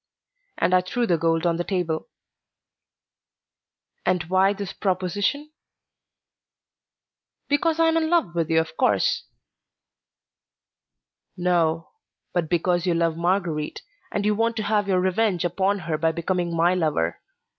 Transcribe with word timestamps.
And 0.57 0.73
I 0.73 0.81
threw 0.81 1.05
the 1.05 1.19
gold 1.19 1.45
on 1.45 1.57
the 1.57 1.63
table. 1.63 2.09
"And 4.03 4.23
why 4.23 4.51
this 4.51 4.73
proposition?" 4.73 5.51
"Because 7.47 7.79
I 7.79 7.85
am 7.89 7.97
in 7.97 8.09
love 8.09 8.33
with 8.33 8.49
you, 8.49 8.59
of 8.59 8.75
course." 8.77 9.25
"No, 11.37 11.91
but 12.33 12.49
because 12.49 12.87
you 12.87 12.95
love 12.95 13.15
Marguerite, 13.15 13.83
and 14.11 14.25
you 14.25 14.33
want 14.33 14.55
to 14.55 14.63
have 14.63 14.87
your 14.87 14.99
revenge 14.99 15.45
upon 15.45 15.77
her 15.85 15.99
by 15.99 16.11
becoming 16.11 16.55
my 16.55 16.73
lover. 16.73 17.19